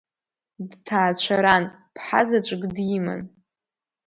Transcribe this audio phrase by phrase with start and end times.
[0.69, 1.63] Дҭаацәаран,
[1.93, 3.21] ԥҳа заҵәык диман.